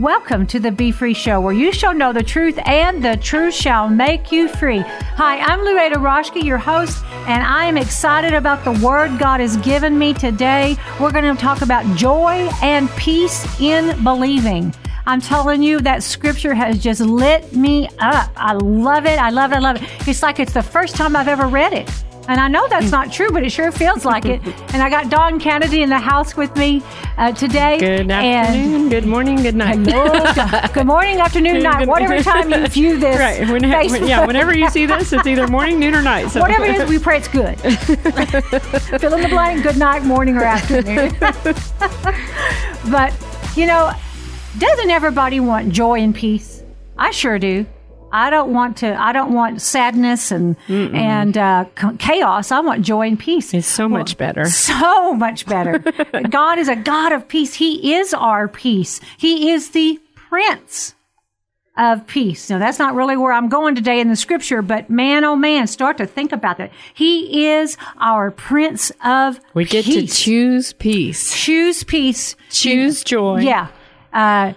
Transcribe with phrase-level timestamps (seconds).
[0.00, 3.54] Welcome to the Be Free Show, where you shall know the truth and the truth
[3.54, 4.80] shall make you free.
[4.80, 9.56] Hi, I'm Louada Raschke, your host, and I am excited about the word God has
[9.58, 10.76] given me today.
[11.00, 14.74] We're going to talk about joy and peace in believing.
[15.06, 18.32] I'm telling you, that scripture has just lit me up.
[18.36, 19.20] I love it.
[19.20, 19.56] I love it.
[19.56, 20.08] I love it.
[20.08, 21.88] It's like it's the first time I've ever read it.
[22.26, 24.40] And I know that's not true, but it sure feels like it.
[24.74, 26.82] And I got Dawn Kennedy in the house with me
[27.16, 27.78] uh, today.
[27.78, 29.86] Good afternoon, and good morning, good night.
[29.86, 33.16] Hello, good morning, afternoon, night, whatever time you view this.
[33.16, 33.48] Right.
[33.48, 36.30] When, when, yeah, whenever you see this, it's either morning, noon, or night.
[36.30, 36.40] So.
[36.40, 37.56] Whatever it is, we pray it's good.
[37.60, 41.14] Fill in the blank, good night, morning, or afternoon.
[42.90, 43.14] but,
[43.54, 43.92] you know,
[44.58, 46.64] doesn't everybody want joy and peace?
[46.96, 47.64] I sure do.
[48.14, 48.94] I don't want to.
[48.94, 50.94] I don't want sadness and Mm-mm.
[50.94, 51.64] and uh,
[51.98, 52.52] chaos.
[52.52, 53.52] I want joy and peace.
[53.52, 54.44] It's so well, much better.
[54.74, 55.78] So much better.
[56.30, 57.54] God is a God of peace.
[57.54, 59.00] He is our peace.
[59.18, 60.94] He is the Prince
[61.76, 62.48] of peace.
[62.50, 65.66] Now that's not really where I'm going today in the scripture, but man, oh man,
[65.66, 66.72] start to think about that.
[66.94, 69.40] He is our Prince of.
[69.54, 70.16] We get peace.
[70.16, 71.34] to choose peace.
[71.34, 72.36] Choose peace.
[72.50, 73.40] Choose joy.
[73.40, 73.68] Yeah.
[74.12, 74.54] Uh,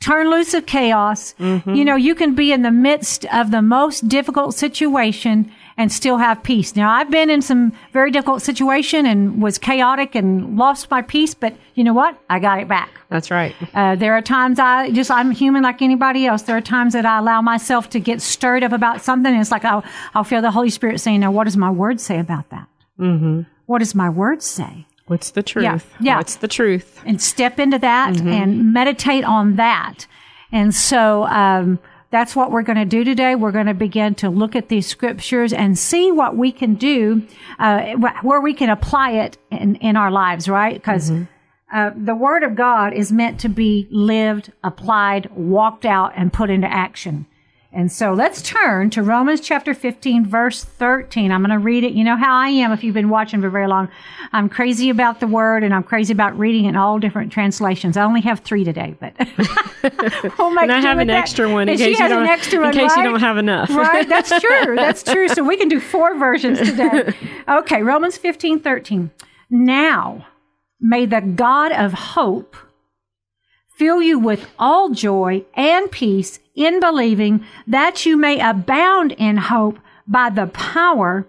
[0.00, 1.34] turn loose of chaos.
[1.38, 1.74] Mm-hmm.
[1.74, 6.16] You know, you can be in the midst of the most difficult situation and still
[6.16, 6.74] have peace.
[6.74, 11.34] Now, I've been in some very difficult situation and was chaotic and lost my peace,
[11.34, 12.18] but you know what?
[12.30, 12.90] I got it back.
[13.10, 13.54] That's right.
[13.74, 16.42] Uh, there are times I just, I'm human like anybody else.
[16.42, 19.30] There are times that I allow myself to get stirred up about something.
[19.30, 22.00] And it's like I'll, I'll feel the Holy Spirit saying, now, what does my word
[22.00, 22.68] say about that?
[22.98, 23.42] Mm-hmm.
[23.66, 24.86] What does my word say?
[25.06, 25.64] What's the truth?
[25.64, 25.78] Yeah.
[26.00, 26.16] yeah.
[26.16, 27.00] What's the truth?
[27.06, 28.28] And step into that mm-hmm.
[28.28, 30.06] and meditate on that.
[30.52, 31.78] And so, um,
[32.10, 33.34] that's what we're going to do today.
[33.34, 37.26] We're going to begin to look at these scriptures and see what we can do,
[37.58, 40.74] uh, where we can apply it in, in our lives, right?
[40.74, 41.24] Because mm-hmm.
[41.76, 46.48] uh, the Word of God is meant to be lived, applied, walked out, and put
[46.48, 47.26] into action.
[47.76, 51.30] And so let's turn to Romans chapter 15, verse 13.
[51.30, 51.92] I'm going to read it.
[51.92, 53.90] You know how I am if you've been watching for very long.
[54.32, 57.98] I'm crazy about the word and I'm crazy about reading in all different translations.
[57.98, 59.12] I only have three today, but
[60.38, 61.18] we'll and I have an that.
[61.18, 62.96] extra one in case, you don't, in one, case right?
[62.96, 63.68] you don't have enough.
[63.68, 64.74] right, that's true.
[64.74, 65.28] That's true.
[65.28, 67.12] So we can do four versions today.
[67.48, 69.10] Okay, Romans 15, 13.
[69.50, 70.26] Now
[70.80, 72.56] may the God of hope
[73.76, 79.78] fill you with all joy and peace in believing that you may abound in hope
[80.08, 81.26] by the power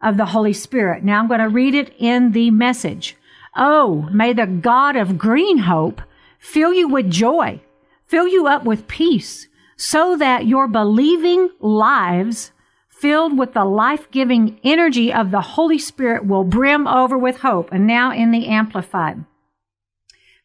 [0.00, 1.02] of the Holy Spirit.
[1.02, 3.16] Now I'm going to read it in the message.
[3.56, 6.00] Oh, may the God of green hope
[6.38, 7.60] fill you with joy,
[8.06, 12.52] fill you up with peace, so that your believing lives
[12.88, 17.70] filled with the life-giving energy of the Holy Spirit will brim over with hope.
[17.72, 19.24] And now in the Amplified.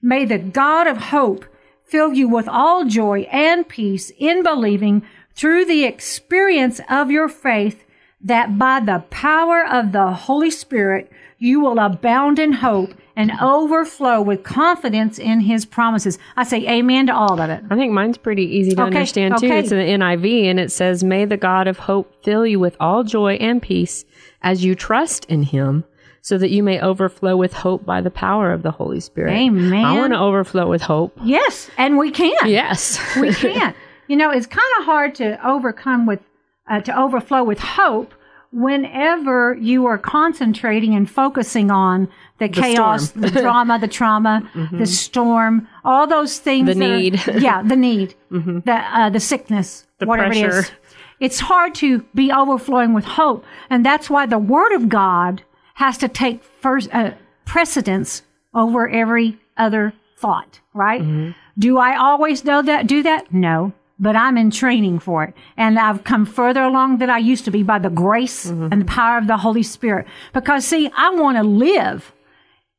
[0.06, 1.46] May the God of hope
[1.86, 5.02] fill you with all joy and peace in believing
[5.34, 7.86] through the experience of your faith
[8.22, 14.22] that by the power of the Holy Spirit, you will abound in hope and overflow
[14.22, 16.20] with confidence in his promises.
[16.36, 17.64] I say amen to all of it.
[17.70, 19.46] I think mine's pretty easy to okay, understand too.
[19.46, 19.60] Okay.
[19.60, 22.76] It's in the NIV and it says, May the God of hope fill you with
[22.78, 24.04] all joy and peace
[24.42, 25.86] as you trust in him
[26.24, 29.34] so that you may overflow with hope by the power of the Holy Spirit.
[29.34, 29.84] Amen.
[29.86, 31.16] I want to overflow with hope.
[31.22, 32.34] Yes, and we can.
[32.46, 33.76] Yes, we can.
[34.08, 36.22] You know, it's kind of hard to overcome with,
[36.70, 38.14] uh, to overflow with hope
[38.54, 42.08] whenever you are concentrating and focusing on
[42.38, 44.78] the, the chaos, the drama, the trauma, mm-hmm.
[44.78, 46.68] the storm, all those things.
[46.68, 47.28] The need.
[47.28, 48.60] Are, yeah, the need, mm-hmm.
[48.60, 50.60] the uh, the sickness, the whatever pressure.
[50.60, 50.72] it is.
[51.20, 55.98] It's hard to be overflowing with hope, and that's why the Word of God has
[56.00, 57.12] to take first uh,
[57.46, 58.24] precedence
[58.54, 61.02] over every other thought, right?
[61.02, 61.32] Mm-hmm.
[61.58, 63.34] Do I always know that do that?
[63.34, 67.46] No, but I'm in training for it, and I've come further along than I used
[67.46, 68.70] to be by the grace mm-hmm.
[68.72, 70.08] and the power of the Holy Spirit.
[70.34, 72.14] Because see, I want to live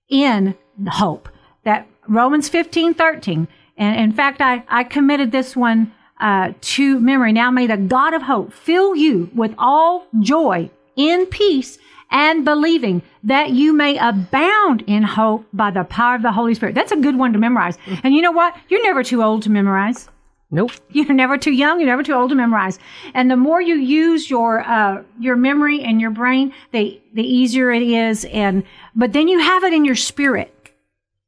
[0.08, 0.54] in
[0.88, 1.28] hope.
[1.64, 3.48] That Romans 15, 13.
[3.76, 7.32] And in fact, I, I committed this one uh, to memory.
[7.32, 11.78] Now may the God of hope fill you with all joy in peace
[12.14, 16.74] and believing that you may abound in hope by the power of the Holy Spirit.
[16.74, 17.76] That's a good one to memorize.
[18.04, 18.56] And you know what?
[18.68, 20.08] You're never too old to memorize.
[20.50, 20.70] Nope.
[20.90, 21.80] You're never too young.
[21.80, 22.78] You're never too old to memorize.
[23.14, 27.72] And the more you use your uh, your memory and your brain, the the easier
[27.72, 28.24] it is.
[28.26, 28.62] And
[28.94, 30.52] but then you have it in your spirit.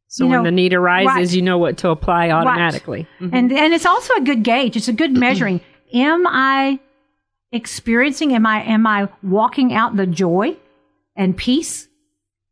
[0.07, 1.37] So you when know, the need arises, right.
[1.37, 3.09] you know what to apply automatically.
[3.21, 3.27] Right.
[3.27, 3.37] Mm-hmm.
[3.37, 4.77] And and it's also a good gauge.
[4.77, 5.61] It's a good measuring.
[5.93, 6.79] am I
[7.51, 8.33] experiencing?
[8.33, 10.57] Am I am I walking out the joy?
[11.17, 11.89] And peace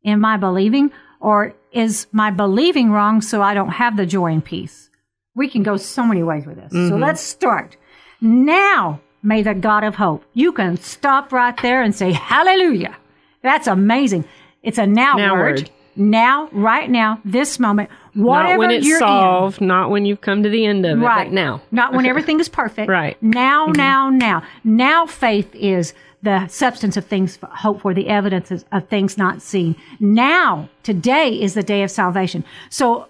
[0.02, 0.90] in my believing?
[1.20, 4.90] Or is my believing wrong so I don't have the joy and peace?
[5.34, 6.70] We can go so many ways with this.
[6.70, 7.02] So mm-hmm.
[7.02, 7.76] let's start.
[8.20, 10.25] Now, may the God of hope.
[10.34, 12.96] You can stop right there and say, Hallelujah.
[13.43, 14.25] That's amazing.
[14.62, 15.61] It's a now, Now word.
[15.61, 15.70] word.
[15.96, 19.00] Now, right now, this moment, whatever not when it's you're in.
[19.00, 21.31] solved, not when you've come to the end of it, Right.
[21.31, 21.62] now.
[21.70, 22.88] Not when everything is perfect.
[22.94, 23.20] Right.
[23.22, 23.76] Now, mm-hmm.
[23.76, 24.43] now, now.
[24.64, 25.94] Now faith is
[26.25, 29.76] the substance of things hoped for, the evidence of- things not seen.
[30.00, 32.44] Now, today is the day of salvation.
[32.71, 33.09] So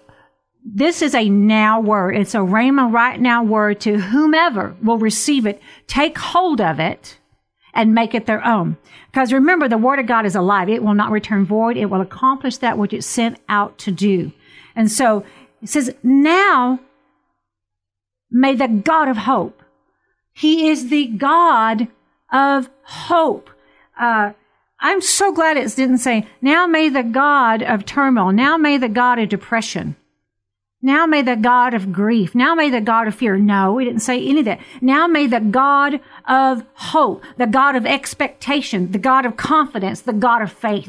[0.65, 2.15] this is a now word.
[2.17, 7.17] It's a Rhema right now word to whomever will receive it, take hold of it,
[7.73, 8.77] and make it their own.
[9.11, 10.67] Because remember, the word of God is alive.
[10.69, 11.77] It will not return void.
[11.77, 14.31] It will accomplish that which it's sent out to do.
[14.75, 15.23] And so
[15.61, 16.79] it says, now
[18.29, 19.61] may the God of hope.
[20.33, 21.87] He is the God
[22.35, 23.49] of hope.
[23.97, 24.33] Uh,
[24.79, 28.89] I'm so glad it didn't say, now may the God of turmoil, now may the
[28.89, 29.95] God of depression.
[30.81, 32.35] Now may the God of grief.
[32.35, 33.37] Now may the God of fear.
[33.37, 34.59] No, we didn't say any of that.
[34.81, 40.13] Now may the God of hope, the God of expectation, the God of confidence, the
[40.13, 40.85] God of faith.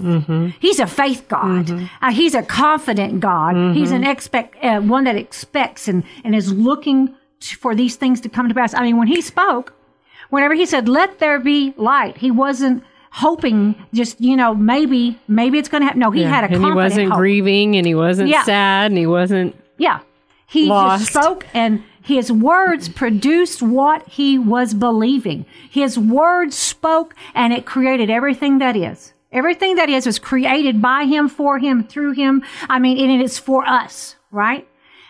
[0.60, 1.70] He's a faith God.
[2.02, 3.74] Uh, he's a confident God.
[3.74, 8.28] He's an expect, uh, one that expects and, and is looking for these things to
[8.28, 8.74] come to pass.
[8.74, 9.72] I mean, when he spoke,
[10.30, 12.82] whenever he said, let there be light, he wasn't
[13.12, 16.00] hoping just, you know, maybe, maybe it's going to happen.
[16.00, 17.18] No, he had a and he wasn't hope.
[17.18, 18.42] grieving and he wasn't Yeah.
[18.42, 20.00] sad and he wasn't Yeah.
[20.46, 21.00] He Lost.
[21.12, 25.44] just spoke and his words produced what he was believing.
[25.70, 29.12] His words spoke and it created everything that is.
[29.32, 32.42] Everything that is was created by him, for him, through him.
[32.70, 34.66] I mean, and it is for us, right?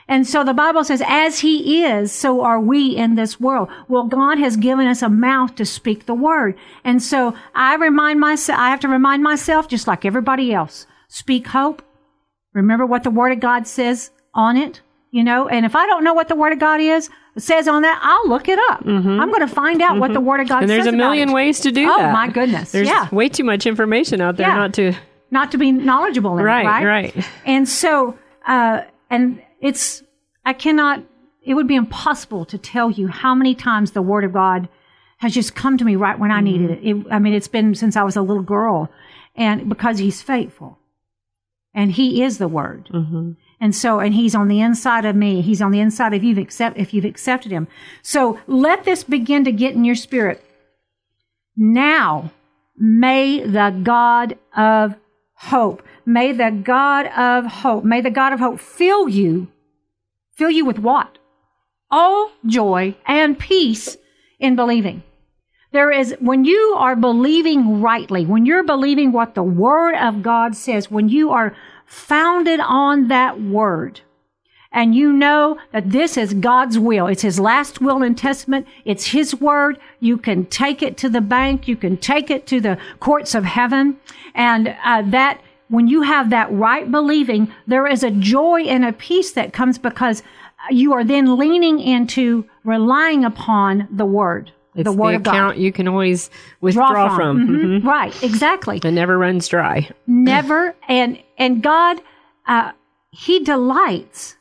[0.08, 3.68] And so the Bible says, as he is, so are we in this world.
[3.88, 6.56] Well, God has given us a mouth to speak the word.
[6.84, 11.48] And so I remind myself, I have to remind myself, just like everybody else, speak
[11.48, 11.82] hope,
[12.54, 14.80] Remember what the Word of God says on it,
[15.10, 15.46] you know?
[15.46, 18.30] And if I don't know what the Word of God is, says on that, I'll
[18.30, 18.80] look it up.
[18.86, 20.62] I'm going to find out what the Word of God Mm-hmm.
[20.62, 22.08] and there's a million ways to do Oh, that.
[22.08, 22.72] Oh my goodness.
[22.72, 23.08] There's Yeah.
[23.12, 24.54] way too much information out there Yeah.
[24.54, 24.94] not to
[25.30, 27.14] Not to be knowledgeable in Right, it, right?
[27.14, 27.26] right.
[27.44, 28.16] And so,
[28.46, 30.02] uh, and it's,
[30.44, 31.02] I cannot,
[31.42, 34.68] it would be impossible to tell you how many times the Word of God
[35.18, 36.44] has just come to me right when I mm-hmm.
[36.44, 36.84] needed it.
[36.84, 37.06] it.
[37.10, 38.90] I mean, it's been since I was a little girl,
[39.34, 40.78] and because He's faithful,
[41.74, 42.88] and He is the Word.
[42.92, 43.32] Mm-hmm.
[43.60, 45.40] And so, and he's on the inside of me.
[45.40, 47.68] He's on the inside of you accept, if you've accepted him.
[48.02, 50.44] So let this begin to get in your spirit.
[51.56, 52.32] Now,
[52.76, 54.96] may the God of
[55.36, 59.48] hope, may the God of hope, may the God of hope fill you,
[60.36, 61.18] fill you with what?
[61.90, 63.96] All joy and peace
[64.38, 65.02] in believing.
[65.72, 70.54] There is, when you are believing rightly, when you're believing what the Word of God
[70.54, 74.00] says, when you are founded on that Word,
[74.72, 77.06] and you know that this is God's will.
[77.06, 78.66] It's His last will and testament.
[78.84, 79.78] It's His word.
[80.00, 81.66] You can take it to the bank.
[81.66, 83.98] You can take it to the courts of heaven.
[84.34, 88.92] And uh, that, when you have that right believing, there is a joy and a
[88.92, 90.22] peace that comes because
[90.70, 95.34] you are then leaning into relying upon the word, it's the the, word of God.
[95.34, 97.48] account you can always Draw withdraw from.
[97.48, 97.84] Mhm.
[97.84, 98.80] Right, exactly.
[98.82, 99.90] It never runs dry.
[100.06, 102.00] never and and god
[102.46, 102.72] uh
[103.10, 104.36] he delights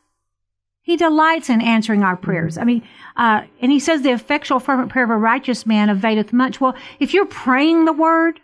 [0.81, 2.81] he delights in answering our prayers i mean
[3.17, 6.75] uh and he says the effectual fervent prayer of a righteous man availeth much well
[6.99, 8.39] if you're praying the word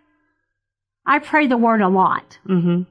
[1.06, 2.82] i pray the word a lot hmm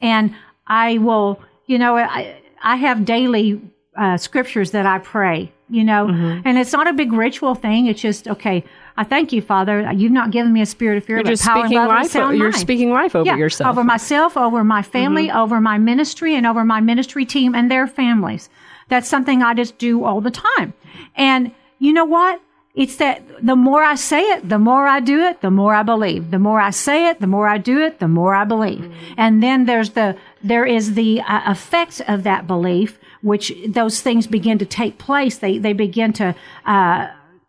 [0.00, 0.34] and
[0.66, 3.60] i will you know i i have daily
[3.96, 6.08] uh, scriptures that i pray you know
[6.44, 8.62] and it's not a big ritual thing it's just okay
[8.96, 11.44] i thank you father you've not given me a spirit of fear You're but just
[11.44, 12.10] power speaking and love and life.
[12.10, 12.60] sound You're mind.
[12.60, 13.70] speaking life over Yeah, yourself.
[13.70, 17.86] over myself, over my family, over my ministry, and over my ministry team and their
[17.86, 18.48] families.
[18.88, 20.74] That's something I just do all the time.
[21.16, 22.40] And you know what?
[22.74, 25.84] It's that the more I say it, the more I do it, the more I
[25.84, 26.32] believe.
[26.32, 28.92] The more I say it, the more I do it, the more I believe.
[29.16, 34.26] And then there's the there is the uh, effects of that belief, which those things
[34.26, 35.38] begin to take place.
[35.38, 36.34] They they begin to
[36.66, 37.08] uh,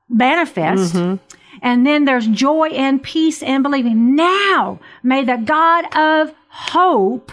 [0.10, 0.94] manifest.
[1.62, 4.16] And then there's joy and peace and believing.
[4.16, 7.32] Now may the God of hope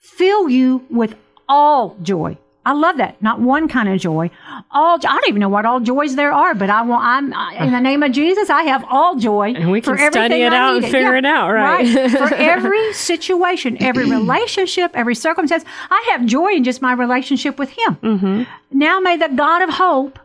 [0.00, 1.14] fill you with
[1.48, 2.36] all joy.
[2.68, 3.20] I love that.
[3.22, 4.30] Not one kind of joy.
[4.70, 7.02] All I don't even know what all joys there are, but I want.
[7.04, 8.50] I'm I- in the name of Jesus.
[8.50, 11.16] I have all joy, And we for can study it I out and need figure
[11.16, 12.10] it out, right?
[12.10, 17.70] for every situation, every relationship, every circumstance, I have joy in just my relationship with
[17.70, 17.96] Him.
[17.96, 18.42] Mm-hmm.
[18.78, 20.18] Now may the God of hope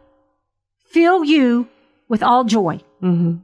[0.91, 1.67] fill you
[2.09, 2.81] with all joy.
[3.01, 3.35] Mm-hmm.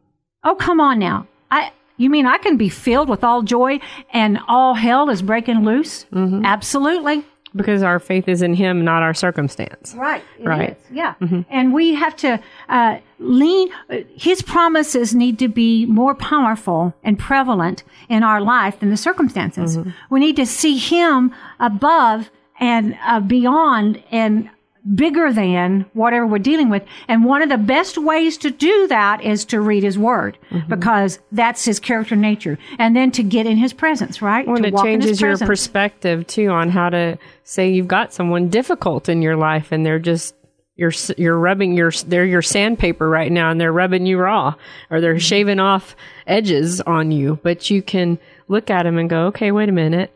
[0.44, 1.28] Oh, come on now.
[1.52, 3.80] I, you mean I can be filled with all joy
[4.14, 6.06] and all hell is breaking loose?
[6.14, 6.46] Mm-hmm.
[6.46, 7.26] Absolutely.
[7.56, 9.96] Because our faith is in Him, not our circumstance.
[9.96, 10.24] Right.
[10.40, 10.72] right.
[10.72, 10.92] Is.
[10.92, 11.16] Yeah.
[11.20, 11.42] Mm-hmm.
[11.50, 12.40] And we have to
[12.70, 13.70] uh, lean.
[14.16, 19.78] His promises need to be more powerful and prevalent in our life than the circumstances.
[19.78, 19.90] Mm-hmm.
[20.10, 22.30] We need to see Him above
[22.60, 24.50] and uh, beyond and
[24.96, 26.84] bigger than whatever we're dealing with.
[27.08, 30.70] And one of the best ways to do that is to read his word mm-hmm.
[30.70, 32.58] because that's his character nature.
[32.78, 34.48] And then to get in his presence, right?
[34.48, 39.22] Well, it changes your perspective too on how to say you've got someone difficult in
[39.22, 40.36] your life and they're just
[40.76, 44.54] you're you're rubbing your they're your sandpaper right now and they're rubbing you raw
[44.90, 45.20] or they're mm-hmm.
[45.20, 45.94] shaving off
[46.26, 48.18] edges on you but you can
[48.48, 50.16] look at them and go okay wait a minute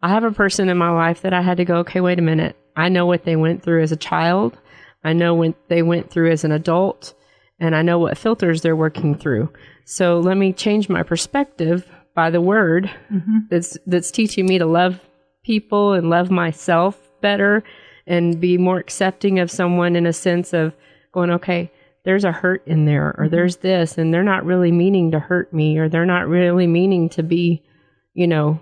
[0.00, 2.22] i have a person in my life that i had to go okay wait a
[2.22, 4.56] minute I know what they went through as a child.
[5.02, 7.12] I know what they went through as an adult,
[7.58, 9.52] and I know what filters they're working through.
[9.84, 13.38] So let me change my perspective by the word mm-hmm.
[13.50, 15.00] that's that's teaching me to love
[15.44, 17.64] people and love myself better
[18.06, 20.72] and be more accepting of someone in a sense of
[21.12, 21.72] going, okay,
[22.04, 23.34] there's a hurt in there, or mm-hmm.
[23.34, 27.08] there's this, and they're not really meaning to hurt me, or they're not really meaning
[27.08, 27.62] to be,
[28.14, 28.60] you know,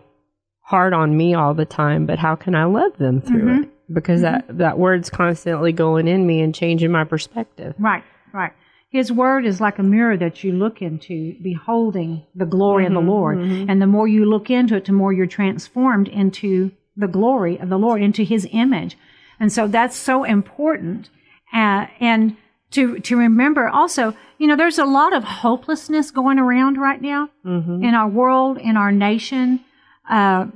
[0.63, 3.63] hard on me all the time, but how can I love them through mm-hmm.
[3.65, 3.76] it?
[3.93, 4.47] Because mm-hmm.
[4.47, 7.75] that that word's constantly going in me and changing my perspective.
[7.79, 8.53] Right, right.
[8.89, 13.01] His word is like a mirror that you look into, beholding the glory mm-hmm, of
[13.01, 13.39] the mm-hmm, Lord.
[13.39, 13.71] Mm-hmm.
[13.71, 17.69] And the more you look into it, the more you're transformed into the glory of
[17.69, 18.97] the Lord, into His image.
[19.39, 21.11] And so that's so important.
[21.53, 22.37] Uh, and
[22.71, 27.29] to to remember also, you know, there's a lot of hopelessness going around right now
[27.45, 27.85] mm-hmm.
[27.85, 29.65] in our world, in our nation.
[30.09, 30.47] Uh,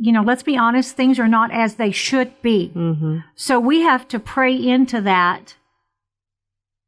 [0.00, 2.72] you know, let's be honest, things are not as they should be.
[2.74, 3.18] Mm-hmm.
[3.34, 5.56] So we have to pray into that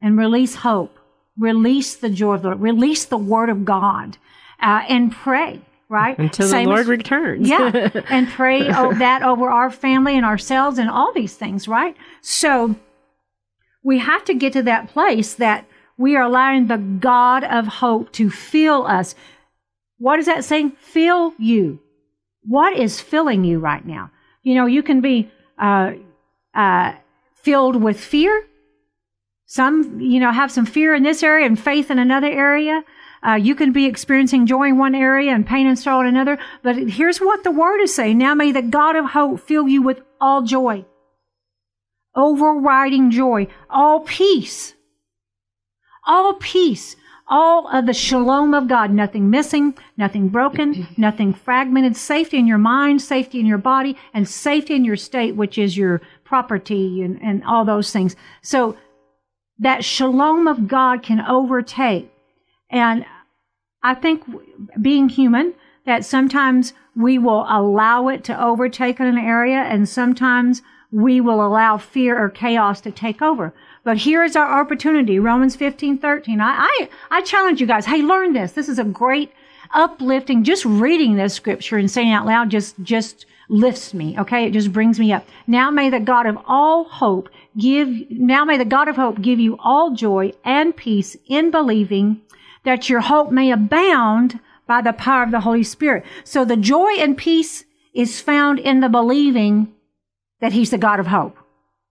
[0.00, 0.98] and release hope,
[1.38, 4.16] release the joy of the Lord, release the word of God,
[4.60, 5.60] uh, and pray.
[5.90, 7.46] Right until Same the Lord as, returns.
[7.46, 11.68] yeah, and pray oh, that over our family and ourselves and all these things.
[11.68, 11.94] Right.
[12.22, 12.76] So
[13.84, 15.66] we have to get to that place that
[15.98, 19.14] we are allowing the God of hope to fill us.
[19.98, 20.70] What is that saying?
[20.80, 21.78] Fill you
[22.44, 24.10] what is filling you right now?
[24.42, 25.92] You know, you can be uh,
[26.54, 26.94] uh,
[27.34, 28.46] filled with fear.
[29.46, 32.84] Some, you know, have some fear in this area and faith in another area.
[33.26, 36.38] Uh, you can be experiencing joy in one area and pain and sorrow in another.
[36.62, 38.18] But here's what the word is saying.
[38.18, 40.84] Now may the God of hope fill you with all joy,
[42.16, 44.74] overriding joy, all peace,
[46.06, 46.96] all peace
[47.28, 52.58] all of the shalom of God, nothing missing, nothing broken, nothing fragmented, safety in your
[52.58, 57.20] mind, safety in your body, and safety in your state, which is your property and,
[57.22, 58.16] and all those things.
[58.42, 58.76] So
[59.58, 62.10] that shalom of God can overtake.
[62.70, 63.04] And
[63.82, 64.24] I think
[64.80, 65.54] being human,
[65.86, 71.44] that sometimes we will allow it to overtake in an area and sometimes we will
[71.44, 73.54] allow fear or chaos to take over.
[73.84, 76.40] But here is our opportunity, Romans 15, 13.
[76.40, 78.52] I, I, I challenge you guys, hey, learn this.
[78.52, 79.32] This is a great
[79.74, 84.18] uplifting, just reading this scripture and saying out loud just, just lifts me.
[84.18, 84.46] Okay.
[84.46, 85.26] It just brings me up.
[85.46, 89.40] Now may the God of all hope give, now may the God of hope give
[89.40, 92.20] you all joy and peace in believing
[92.64, 96.04] that your hope may abound by the power of the Holy Spirit.
[96.24, 99.72] So the joy and peace is found in the believing
[100.40, 101.36] that he's the God of hope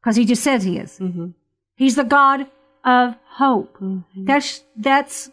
[0.01, 0.97] because he just says he is.
[0.99, 1.31] Mm-hmm.
[1.81, 2.45] He's the God
[2.85, 3.75] of hope.
[3.79, 4.25] Mm-hmm.
[4.25, 5.31] That's, that's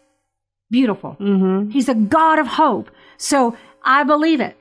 [0.71, 1.15] beautiful.
[1.19, 1.69] Mm-hmm.
[1.69, 2.89] He's the God of hope.
[3.17, 4.57] So I believe it.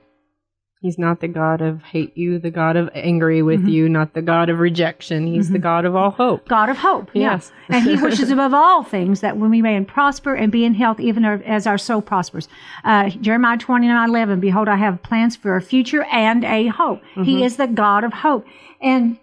[0.83, 3.69] He's not the God of hate you, the God of angry with mm-hmm.
[3.71, 5.27] you, not the God of rejection.
[5.27, 5.63] He's the mm-hmm.
[5.63, 6.47] God of all hope.
[6.47, 7.09] God of hope.
[7.15, 7.53] Yes.
[7.71, 7.77] Yeah.
[7.77, 11.01] and he wishes above all things that when we may prosper and be in health,
[11.01, 12.49] even as our soul prospers.
[12.85, 17.01] Uh, Jeremiah 29 11, behold, I have plans for a future and a hope.
[17.15, 17.45] He mm-hmm.
[17.45, 18.45] is the God of hope.
[18.79, 19.19] And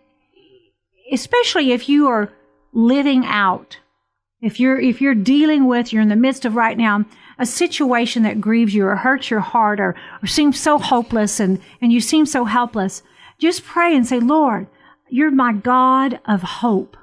[1.11, 2.31] especially if you are
[2.75, 3.79] living out.
[4.41, 7.05] If you're, if you're dealing with, you're in the midst of right now,
[7.39, 11.59] a situation that grieves you or hurts your heart or, or seems so hopeless and,
[11.81, 13.01] and you seem so helpless,
[13.39, 14.67] just pray and say, Lord,
[15.09, 16.95] you're my God of hope.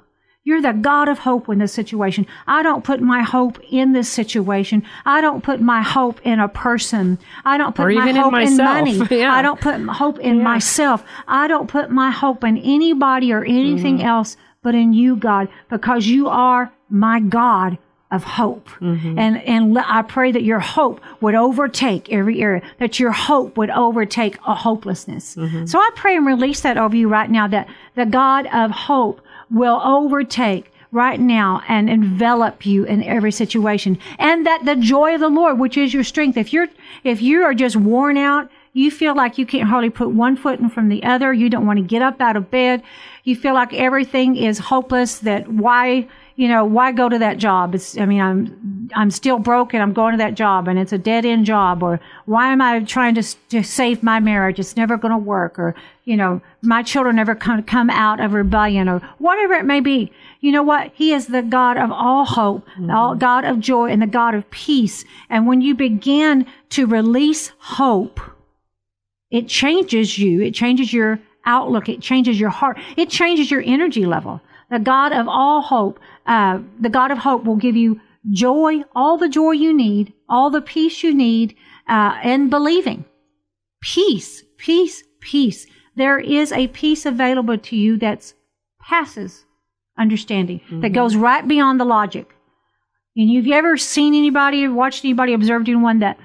[0.45, 2.27] You're the God of hope in this situation.
[2.47, 4.83] I don't put my hope in this situation.
[5.05, 7.17] I don't put my hope in a person.
[7.45, 9.01] I don't put my hope in, in money.
[9.11, 9.33] yeah.
[9.33, 10.43] I don't put hope in yeah.
[10.43, 11.03] myself.
[11.27, 14.07] I don't put my hope in anybody or anything mm-hmm.
[14.07, 17.77] else but in you, God, because you are my God
[18.09, 18.69] of hope.
[18.79, 19.17] Mm-hmm.
[19.17, 23.71] And, and I pray that your hope would overtake every area, that your hope would
[23.71, 25.35] overtake a hopelessness.
[25.35, 25.65] Mm-hmm.
[25.65, 29.19] So I pray and release that over you right now, that the God of hope
[29.49, 33.97] will overtake right now and envelop you in every situation.
[34.19, 36.67] And that the joy of the Lord, which is your strength, if you're,
[37.03, 40.59] if you are just worn out, you feel like you can't hardly put one foot
[40.59, 41.31] in from the other.
[41.31, 42.81] You don't want to get up out of bed.
[43.23, 45.19] You feel like everything is hopeless.
[45.19, 47.75] That why, you know, why go to that job?
[47.75, 50.91] It's, I mean, I'm, I'm still broke and I'm going to that job and it's
[50.91, 51.83] a dead end job.
[51.83, 54.57] Or why am I trying to, to save my marriage?
[54.57, 55.59] It's never going to work.
[55.59, 55.75] Or,
[56.05, 60.11] you know, my children never come, come out of rebellion or whatever it may be.
[60.39, 60.91] You know what?
[60.95, 62.89] He is the God of all hope, mm-hmm.
[62.89, 65.05] all God of joy and the God of peace.
[65.29, 68.19] And when you begin to release hope,
[69.33, 70.41] it changes you.
[70.41, 71.89] It changes your outlook.
[71.89, 72.77] It changes your heart.
[72.95, 74.39] It changes your energy level.
[74.69, 77.99] The God of all hope, uh, the God of hope will give you
[78.29, 81.55] joy, all the joy you need, all the peace you need,
[81.89, 83.05] uh, and believing.
[83.81, 85.65] Peace, peace, peace.
[85.95, 88.33] There is a peace available to you that
[88.81, 89.45] passes
[89.97, 90.81] understanding, mm-hmm.
[90.81, 92.29] that goes right beyond the logic.
[93.15, 96.19] And you've ever seen anybody, watched anybody, observed anyone that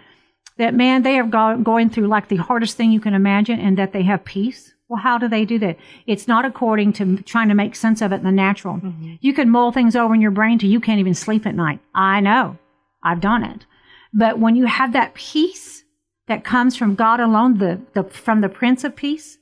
[0.58, 3.78] that man they are go- going through like the hardest thing you can imagine and
[3.78, 7.48] that they have peace well how do they do that it's not according to trying
[7.48, 9.14] to make sense of it in the natural mm-hmm.
[9.20, 11.80] you can mull things over in your brain till you can't even sleep at night
[11.94, 12.56] i know
[13.02, 13.66] i've done it
[14.12, 15.84] but when you have that peace
[16.26, 19.38] that comes from god alone the, the from the prince of peace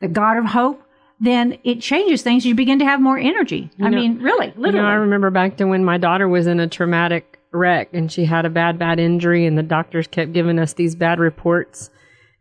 [0.00, 0.82] the god of hope
[1.20, 2.46] then it changes things.
[2.46, 3.70] You begin to have more energy.
[3.76, 4.76] You I know, mean, really, literally.
[4.76, 8.10] You know, I remember back to when my daughter was in a traumatic wreck and
[8.10, 11.90] she had a bad, bad injury, and the doctors kept giving us these bad reports.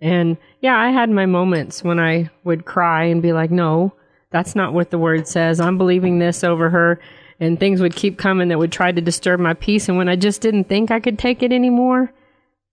[0.01, 3.93] And yeah, I had my moments when I would cry and be like, no,
[4.29, 5.59] that's not what the word says.
[5.59, 6.99] I'm believing this over her.
[7.39, 9.87] And things would keep coming that would try to disturb my peace.
[9.87, 12.11] And when I just didn't think I could take it anymore,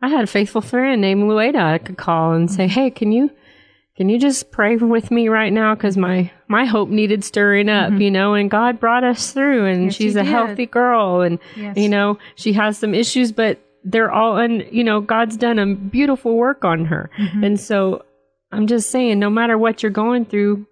[0.00, 3.30] I had a faithful friend named Louada I could call and say, hey, can you
[3.96, 7.90] can you just pray with me right now because my my hope needed stirring up
[7.90, 8.00] mm-hmm.
[8.00, 10.30] you know and god brought us through and yes, she's a did.
[10.30, 11.76] healthy girl and yes.
[11.76, 15.74] you know she has some issues but they're all and you know god's done a
[15.74, 17.44] beautiful work on her mm-hmm.
[17.44, 18.04] and so
[18.52, 20.66] i'm just saying no matter what you're going through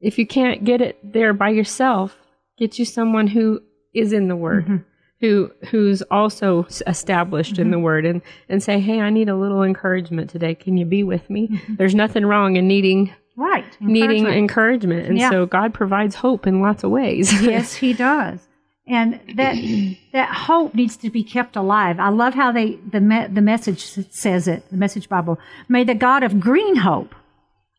[0.00, 2.16] if you can't get it there by yourself
[2.58, 3.60] get you someone who
[3.94, 4.76] is in the word mm-hmm
[5.20, 7.62] who who's also established mm-hmm.
[7.62, 7.84] in the mm-hmm.
[7.84, 11.28] word and and say hey i need a little encouragement today can you be with
[11.28, 11.74] me mm-hmm.
[11.76, 15.30] there's nothing wrong in needing right needing encouragement and yeah.
[15.30, 18.40] so god provides hope in lots of ways yes he does
[18.86, 19.54] and that
[20.12, 23.82] that hope needs to be kept alive i love how they the me, the message
[24.10, 27.14] says it the message bible may the god of green hope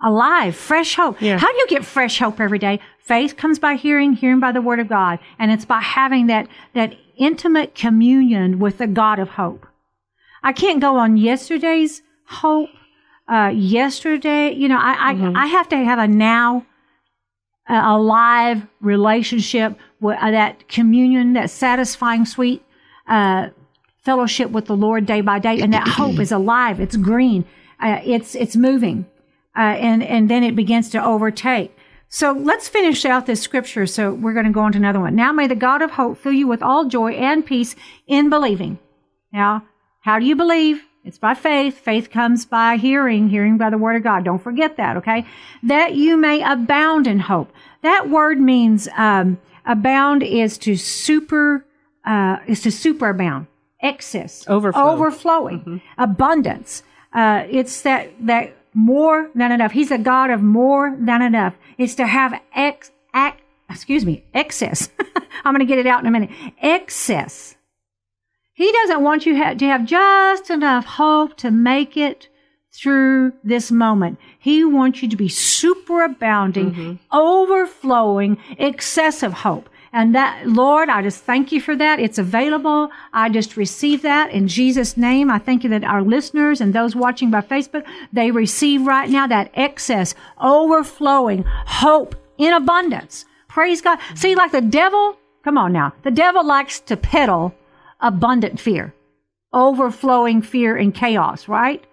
[0.02, 1.22] alive, fresh hope.
[1.22, 1.38] Yeah.
[1.38, 2.80] How do you get fresh hope every day?
[3.10, 5.18] Faith comes by hearing, hearing by the word of God.
[5.40, 9.66] And it's by having that, that intimate communion with the God of hope.
[10.44, 12.70] I can't go on yesterday's hope.
[13.28, 15.36] Uh, yesterday, you know, I, mm-hmm.
[15.36, 16.68] I, I, have to have a now,
[17.68, 22.64] uh, alive relationship with uh, that communion, that satisfying, sweet,
[23.08, 23.50] uh,
[24.04, 25.60] fellowship with the Lord day by day.
[25.62, 26.80] And that hope is alive.
[26.80, 27.44] It's green.
[27.80, 29.08] Uh, it's, it's moving.
[29.58, 31.76] Uh, and, and then it begins to overtake.
[32.10, 33.86] So let's finish out this scripture.
[33.86, 35.16] So we're going to go on to another one.
[35.16, 37.76] Now may the God of hope fill you with all joy and peace
[38.08, 38.80] in believing.
[39.32, 39.64] Now,
[40.02, 40.84] how do you believe?
[41.06, 41.78] It's by faith.
[41.78, 44.26] Faith comes by hearing, hearing by the word of God.
[44.26, 45.26] Don't forget that, okay?
[45.64, 47.52] That you may abound in hope.
[47.84, 51.66] That word means um, abound is to super
[52.06, 53.48] uh, is to superabound,
[53.82, 54.82] excess, Overflow.
[54.82, 55.78] overflowing, mm-hmm.
[56.02, 56.84] abundance.
[57.14, 59.72] Uh, it's that that more than enough.
[59.72, 61.56] He's a God of more than enough.
[61.78, 63.38] It's to have ex, ac,
[63.70, 64.90] excuse me, excess.
[65.44, 66.30] I'm going to get it out in a minute.
[66.62, 67.56] Excess.
[68.54, 72.28] He doesn't want you to have just enough hope to make it
[72.72, 74.20] through this moment.
[74.38, 76.94] He wants you to be superabounding, mm-hmm.
[77.12, 79.70] overflowing, excessive hope.
[79.92, 82.00] And that, Lord, I just thank you for that.
[82.00, 82.90] It's available.
[83.14, 85.32] I just receive that in Jesus' name.
[85.32, 89.26] I thank you that our listeners and those watching by Facebook, they receive right now
[89.28, 93.26] that excess, overflowing hope in abundance.
[93.48, 94.00] Praise God.
[94.16, 97.54] See, like the devil, come on now, the devil likes to peddle
[98.00, 98.94] abundant fear,
[99.52, 101.84] overflowing fear and chaos, right?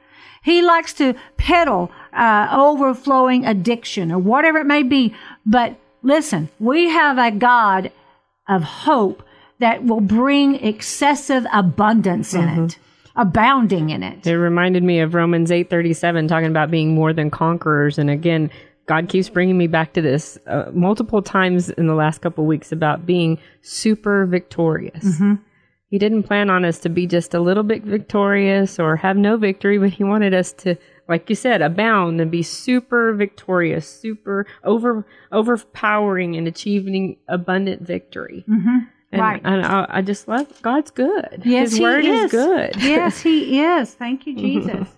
[0.43, 5.13] He likes to peddle uh, overflowing addiction or whatever it may be.
[5.45, 5.77] But
[6.07, 7.91] Listen, we have a God
[8.49, 9.25] of hope
[9.59, 12.65] that will bring excessive abundance in mm-hmm.
[12.67, 12.79] it
[13.17, 14.27] abounding in it.
[14.27, 18.51] It reminded me of Romans 8:37 talking about being more than conquerors and again
[18.87, 22.71] God keeps bringing me back to this uh, multiple times in the last couple weeks
[22.71, 25.03] about being super victorious.
[25.03, 25.35] Mm-hmm.
[25.89, 29.37] He didn't plan on us to be just a little bit victorious or have no
[29.37, 30.77] victory, but he wanted us to
[31.09, 38.45] like you said, abound and be super victorious, super over overpowering and achieving abundant victory.
[38.49, 38.79] Mm-hmm.
[39.13, 39.41] And, right.
[39.45, 41.43] And I, I, just love God's good.
[41.45, 42.25] Yes, His word is.
[42.25, 42.77] is good.
[42.77, 43.95] yes, He is.
[43.95, 44.89] Thank you, Jesus.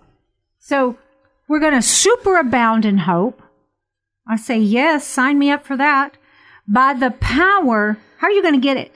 [0.57, 0.97] so
[1.47, 3.41] We're going to superabound in hope.
[4.27, 6.17] I say, yes, sign me up for that.
[6.67, 8.93] By the power, how are you going to get it?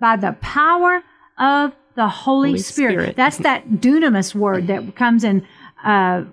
[0.00, 1.02] By the power
[1.38, 2.92] of the Holy, Holy Spirit.
[2.92, 3.16] Spirit.
[3.16, 5.46] That's that dunamis word that comes in,
[5.84, 6.24] uh,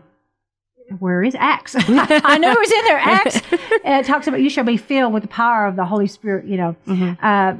[0.99, 1.75] where is Acts?
[1.79, 2.97] I know it was in there.
[2.97, 3.41] Acts.
[3.51, 6.45] it talks about you shall be filled with the power of the Holy Spirit.
[6.45, 7.25] You know, mm-hmm.
[7.25, 7.55] uh,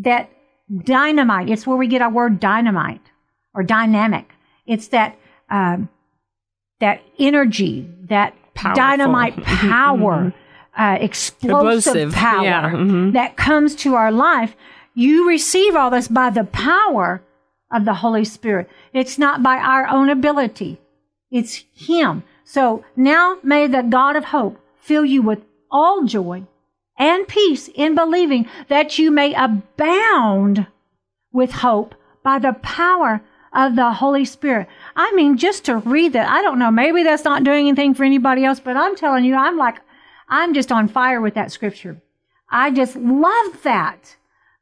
[0.00, 0.30] that
[0.84, 1.50] dynamite.
[1.50, 3.02] It's where we get our word dynamite
[3.54, 4.32] or dynamic.
[4.66, 5.18] It's that
[5.50, 5.88] um,
[6.80, 8.82] that energy, that Powerful.
[8.82, 9.70] dynamite mm-hmm.
[9.70, 10.32] power,
[10.76, 10.82] mm-hmm.
[10.82, 12.70] uh, explosive, explosive, power yeah.
[12.70, 13.12] mm-hmm.
[13.12, 14.56] that comes to our life.
[14.94, 17.22] You receive all this by the power
[17.72, 18.68] of the Holy Spirit.
[18.92, 20.78] It's not by our own ability.
[21.30, 22.22] It's Him.
[22.52, 26.46] So now may the God of hope fill you with all joy
[26.98, 30.66] and peace in believing that you may abound
[31.32, 33.22] with hope by the power
[33.54, 34.68] of the Holy Spirit.
[34.94, 38.04] I mean, just to read that, I don't know, maybe that's not doing anything for
[38.04, 39.76] anybody else, but I'm telling you, I'm like,
[40.28, 42.02] I'm just on fire with that scripture.
[42.50, 44.16] I just love that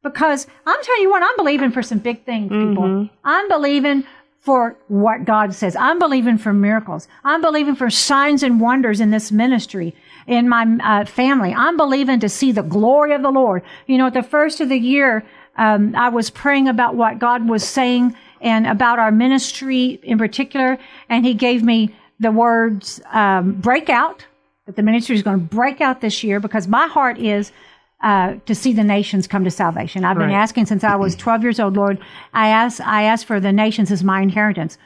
[0.05, 2.85] because I'm telling you what, I'm believing for some big things, people.
[2.85, 3.15] Mm-hmm.
[3.25, 4.05] I'm believing
[4.41, 5.77] for what God says.
[5.77, 7.07] I'm believing for miracles.
[7.25, 9.95] I'm believing for signs and wonders in this ministry,
[10.27, 11.53] in my uh, family.
[11.53, 13.63] I'm believing to see the glory of the Lord.
[13.87, 15.27] You know, at the first of the year,
[15.57, 20.79] um, I was praying about what God was saying and about our ministry in particular,
[21.11, 24.25] and He gave me the words um, breakout,
[24.65, 27.53] that the ministry is going to break out this year because my heart is
[28.03, 30.05] uh, to see the nations come to salvation.
[30.05, 30.27] I've right.
[30.27, 31.99] been asking since I was 12 years old, Lord.
[32.33, 34.79] I ask, I ask for the nations as my inheritance.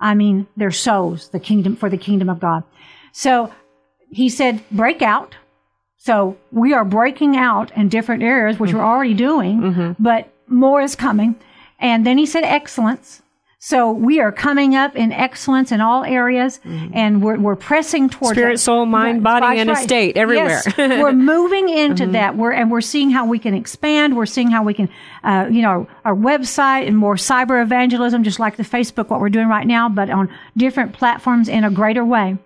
[0.00, 2.62] I mean, their souls, the kingdom for the kingdom of God.
[3.12, 3.52] So
[4.10, 5.34] he said, break out.
[5.96, 8.78] So we are breaking out in different areas, which mm-hmm.
[8.78, 10.02] we're already doing, mm-hmm.
[10.02, 11.34] but more is coming.
[11.80, 13.22] And then he said excellence.
[13.60, 16.92] So we are coming up in excellence in all areas, mm-hmm.
[16.94, 18.58] and we're, we're pressing towards spirit, that.
[18.58, 20.62] soul, mind, body, right, and estate everywhere.
[20.64, 22.12] Yes, we're moving into mm-hmm.
[22.12, 22.36] that.
[22.36, 24.16] We're and we're seeing how we can expand.
[24.16, 24.88] We're seeing how we can,
[25.24, 29.28] uh, you know, our website and more cyber evangelism, just like the Facebook, what we're
[29.28, 32.38] doing right now, but on different platforms in a greater way.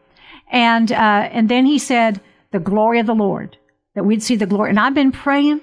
[0.50, 0.94] And uh,
[1.30, 2.22] and then he said,
[2.52, 3.58] the glory of the Lord,
[3.94, 4.70] that we'd see the glory.
[4.70, 5.60] And I've been praying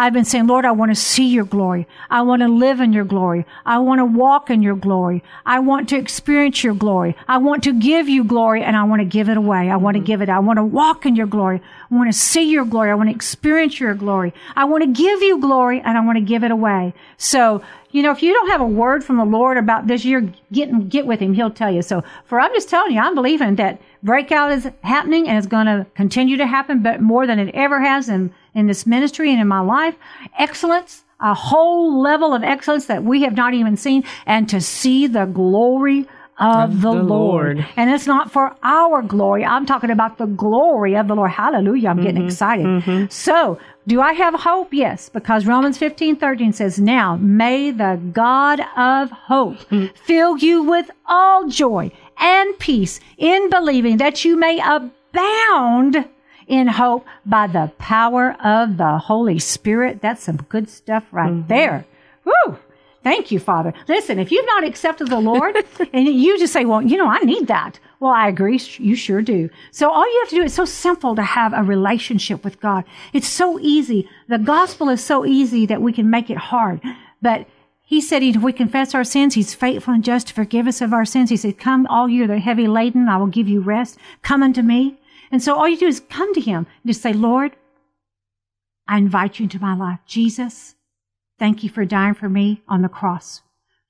[0.00, 1.86] I've been saying, Lord, I want to see your glory.
[2.08, 3.44] I want to live in your glory.
[3.66, 5.22] I want to walk in your glory.
[5.44, 7.14] I want to experience your glory.
[7.28, 9.68] I want to give you glory and I want to give it away.
[9.68, 10.30] I want to give it.
[10.30, 11.60] I want to walk in your glory.
[11.90, 12.90] I want to see your glory.
[12.90, 14.32] I want to experience your glory.
[14.56, 16.94] I want to give you glory and I want to give it away.
[17.18, 20.32] So, you know, if you don't have a word from the Lord about this year,
[20.50, 21.34] get, get with him.
[21.34, 21.82] He'll tell you.
[21.82, 25.66] So for, I'm just telling you, I'm believing that breakout is happening and it's going
[25.66, 29.40] to continue to happen, but more than it ever has in in this ministry and
[29.40, 29.96] in my life.
[30.38, 35.06] Excellence, a whole level of excellence that we have not even seen, and to see
[35.06, 36.06] the glory
[36.40, 37.58] of, of the, the Lord.
[37.58, 37.68] Lord.
[37.76, 39.44] And it's not for our glory.
[39.44, 41.30] I'm talking about the glory of the Lord.
[41.30, 41.90] Hallelujah.
[41.90, 42.06] I'm mm-hmm.
[42.06, 42.66] getting excited.
[42.66, 43.06] Mm-hmm.
[43.10, 44.72] So, do I have hope?
[44.72, 49.86] Yes, because Romans 15, 13 says, Now may the God of hope mm-hmm.
[49.94, 56.08] fill you with all joy and peace in believing that you may abound
[56.50, 60.02] in hope by the power of the Holy Spirit.
[60.02, 61.48] That's some good stuff right mm-hmm.
[61.48, 61.86] there.
[62.24, 62.58] Woo!
[63.02, 63.72] Thank you, Father.
[63.88, 65.56] Listen, if you've not accepted the Lord
[65.92, 67.78] and you just say, well, you know, I need that.
[67.98, 68.60] Well, I agree.
[68.78, 69.48] You sure do.
[69.70, 72.84] So all you have to do is so simple to have a relationship with God.
[73.12, 74.08] It's so easy.
[74.28, 76.82] The gospel is so easy that we can make it hard.
[77.22, 77.46] But
[77.82, 80.92] he said, if we confess our sins, he's faithful and just to forgive us of
[80.92, 81.30] our sins.
[81.30, 83.98] He said, come all you that are heavy laden, I will give you rest.
[84.22, 84.99] Come unto me.
[85.30, 87.56] And so all you do is come to him and just say, Lord,
[88.88, 90.00] I invite you into my life.
[90.06, 90.74] Jesus,
[91.38, 93.42] thank you for dying for me on the cross.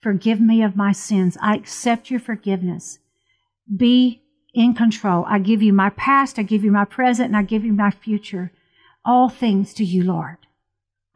[0.03, 1.37] Forgive me of my sins.
[1.40, 2.98] I accept your forgiveness.
[3.74, 4.22] Be
[4.53, 5.24] in control.
[5.29, 7.90] I give you my past, I give you my present, and I give you my
[7.90, 8.53] future.
[9.05, 10.37] All things to you, Lord.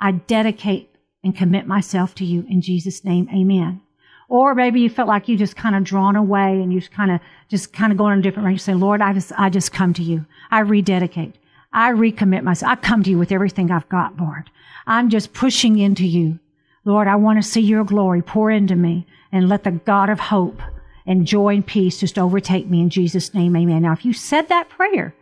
[0.00, 0.90] I dedicate
[1.22, 3.28] and commit myself to you in Jesus' name.
[3.34, 3.80] Amen.
[4.28, 7.10] Or maybe you felt like you just kind of drawn away and you just kind
[7.10, 8.62] of just kind of going in a different range.
[8.62, 10.24] Say, Lord, I just I just come to you.
[10.50, 11.36] I rededicate.
[11.72, 12.72] I recommit myself.
[12.72, 14.50] I come to you with everything I've got, Lord.
[14.86, 16.38] I'm just pushing into you.
[16.84, 20.20] Lord, I want to see your glory pour into me and let the God of
[20.20, 20.60] hope
[21.06, 23.56] and joy and peace just overtake me in Jesus' name.
[23.56, 23.82] Amen.
[23.82, 25.14] Now, if you said that prayer,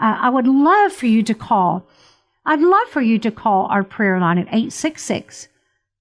[0.00, 1.86] uh, I would love for you to call.
[2.46, 5.48] I'd love for you to call our prayer line at 866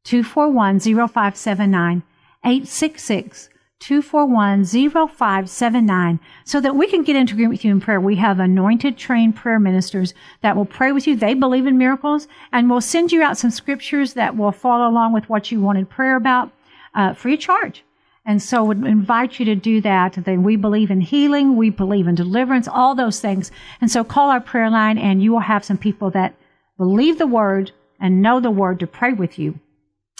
[0.03, 2.03] 241 0579.
[2.43, 3.49] 866
[3.79, 7.99] 241 0579 so that we can get into agreement with you in prayer.
[7.99, 11.15] We have anointed, trained prayer ministers that will pray with you.
[11.15, 15.13] They believe in miracles and will send you out some scriptures that will follow along
[15.13, 16.51] with what you wanted prayer about
[16.93, 17.83] uh, free of charge.
[18.25, 20.13] And so would invite you to do that.
[20.13, 21.55] Then we believe in healing.
[21.55, 23.49] We believe in deliverance, all those things.
[23.79, 26.35] And so call our prayer line and you will have some people that
[26.77, 29.59] believe the word and know the word to pray with you.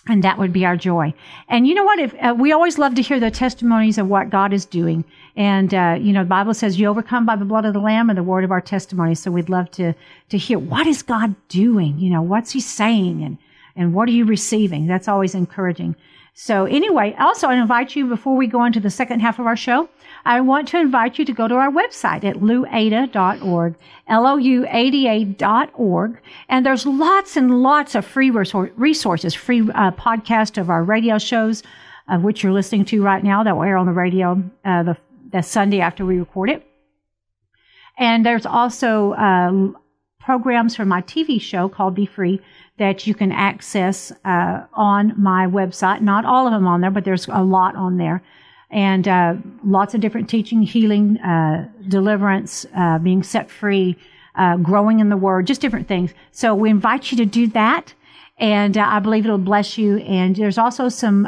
[0.07, 1.13] And that would be our joy.
[1.49, 1.99] And you know what?
[1.99, 5.03] If uh, we always love to hear the testimonies of what God is doing.
[5.35, 8.09] And, uh, you know, the Bible says you overcome by the blood of the Lamb
[8.09, 9.13] and the word of our testimony.
[9.13, 9.93] So we'd love to,
[10.29, 11.99] to hear what is God doing?
[11.99, 13.23] You know, what's he saying?
[13.23, 13.37] And,
[13.75, 14.87] and what are you receiving?
[14.87, 15.95] That's always encouraging.
[16.33, 19.57] So anyway, also I invite you before we go into the second half of our
[19.57, 19.89] show,
[20.25, 23.75] I want to invite you to go to our website at louada.org,
[24.07, 25.41] L-O-U-A-D-A.org.
[26.49, 31.63] And there's lots and lots of free resources, free uh, podcast of our radio shows,
[32.07, 34.97] of which you're listening to right now that will air on the radio uh, the,
[35.31, 36.65] the Sunday after we record it.
[37.97, 39.71] And there's also uh,
[40.19, 42.41] programs from my TV show called Be Free
[42.77, 46.01] that you can access uh, on my website.
[46.01, 48.23] Not all of them on there, but there's a lot on there.
[48.71, 53.97] And uh, lots of different teaching, healing, uh, deliverance, uh, being set free,
[54.35, 56.13] uh, growing in the Word, just different things.
[56.31, 57.93] So we invite you to do that.
[58.37, 59.97] And uh, I believe it'll bless you.
[59.97, 61.25] And there's also some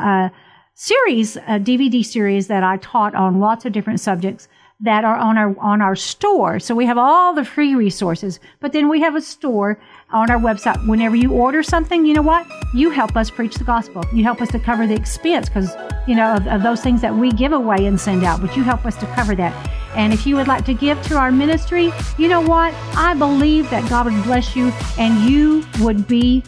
[0.75, 4.47] series, a DVD series that I taught on lots of different subjects
[4.81, 6.59] that are on our on our store.
[6.59, 10.39] So we have all the free resources, but then we have a store on our
[10.39, 10.85] website.
[10.87, 12.47] Whenever you order something, you know what?
[12.73, 14.03] You help us preach the gospel.
[14.13, 15.75] You help us to cover the expense because
[16.07, 18.41] you know of, of those things that we give away and send out.
[18.41, 19.69] But you help us to cover that.
[19.95, 22.73] And if you would like to give to our ministry, you know what?
[22.95, 26.43] I believe that God would bless you and you would be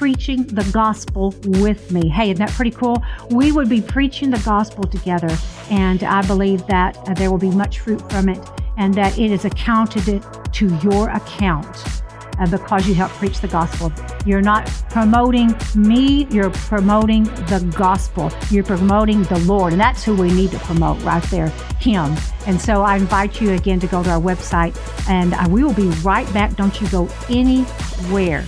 [0.00, 2.08] preaching the gospel with me.
[2.08, 3.02] Hey, isn't that pretty cool?
[3.28, 5.28] We would be preaching the gospel together,
[5.68, 8.40] and I believe that uh, there will be much fruit from it
[8.78, 11.66] and that it is accounted to your account
[12.38, 13.92] uh, because you help preach the gospel.
[14.24, 18.32] You're not promoting me, you're promoting the gospel.
[18.50, 22.16] You're promoting the Lord, and that's who we need to promote right there, Him.
[22.46, 24.74] And so I invite you again to go to our website,
[25.10, 26.56] and uh, we will be right back.
[26.56, 28.46] Don't you go anywhere.